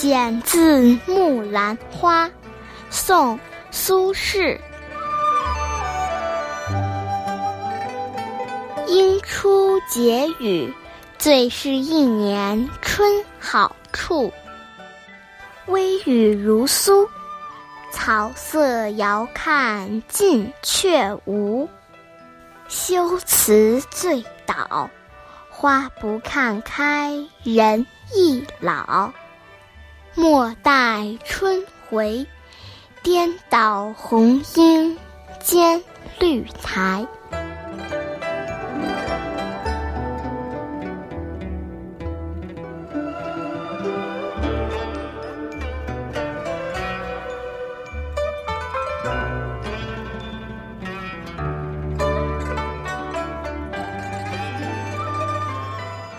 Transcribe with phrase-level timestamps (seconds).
[0.00, 2.26] 剪自《木兰花》，
[2.88, 3.36] 宋·
[3.70, 4.58] 苏轼。
[8.86, 10.72] 应出解语，
[11.18, 14.32] 最是一年春好处。
[15.66, 17.06] 微雨如酥，
[17.92, 21.68] 草色遥看近却无。
[22.68, 24.88] 修辞醉倒，
[25.50, 29.12] 花不看开人易老。
[30.14, 32.26] 莫待春回，
[33.02, 34.96] 颠倒红英
[35.40, 35.82] 兼
[36.18, 37.06] 绿苔。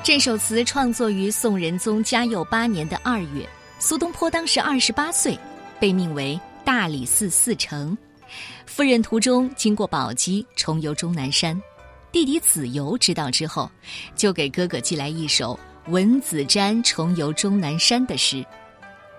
[0.04, 3.48] 这首词创作于宋仁宗嘉佑八年的二月。
[3.84, 5.36] 苏东坡当时二十八岁，
[5.80, 7.98] 被命为大理寺寺丞。
[8.68, 11.60] 赴任途中经过宝鸡，重游终南山。
[12.12, 13.68] 弟弟子由知道之后，
[14.16, 15.60] 就给哥哥寄来一首
[15.92, 18.46] 《闻子瞻重游终南山》的诗。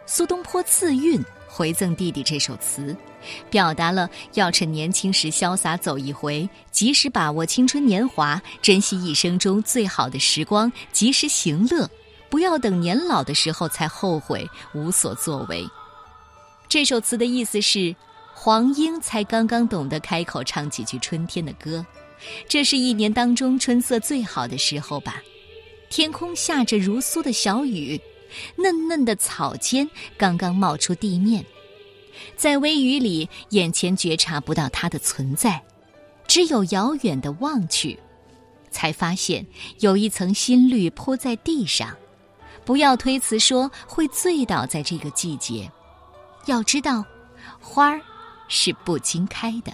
[0.06, 2.96] 苏东坡自韵回赠弟弟这首词。
[3.50, 11.88] 表达了要趁年轻时潇洒走一回，及时把握青春年华，珍惜一生中最好的时光，及时行乐，
[12.32, 15.68] 不要等年老的时候才后悔无所作为。
[16.66, 17.94] 这首词的意思是，
[18.32, 21.84] 黄莺才刚刚懂得开口唱几句春天的歌，
[22.48, 25.22] 这是一年当中春色最好的时候吧。
[25.90, 28.00] 天空下着如酥的小雨，
[28.56, 31.44] 嫩嫩的草尖刚刚冒出地面。
[32.34, 35.62] 在微雨里，眼前觉察不到它的存在，
[36.26, 37.98] 只有遥远的望去，
[38.70, 39.46] 才发现
[39.80, 41.94] 有一层新绿铺在地上。
[42.64, 45.70] 不要推辞说会醉倒在这个季节，
[46.46, 47.04] 要知道，
[47.60, 48.00] 花儿
[48.48, 49.72] 是不经开的，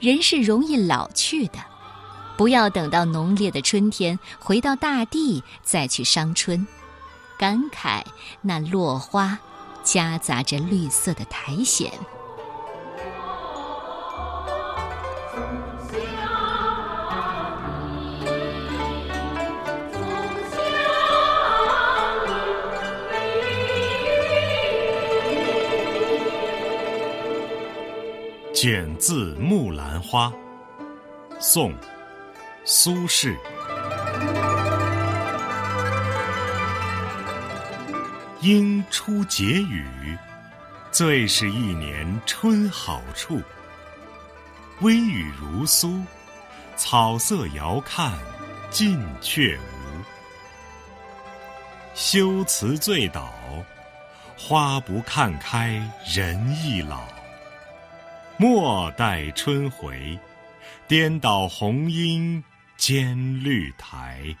[0.00, 1.58] 人是容易老去的。
[2.36, 6.66] 不要等到浓烈的春天，回到大地再去伤春，
[7.38, 8.02] 感慨
[8.40, 9.38] 那落花。
[9.84, 11.90] 夹杂着绿色的苔藓。
[28.62, 30.28] 剪自《木兰花》，
[31.40, 31.72] 宋·
[32.64, 33.36] 苏轼。
[38.40, 40.16] 应出解语，
[40.92, 43.42] 最是一年春好处。
[44.82, 46.00] 微雨如酥，
[46.76, 48.16] 草色遥看
[48.70, 50.04] 近却无。
[51.96, 53.34] 修辞醉倒，
[54.38, 57.02] 花不看开人易老。
[58.42, 60.18] 莫待春回
[60.88, 62.42] 颠倒红缨
[62.76, 64.36] 兼绿苔。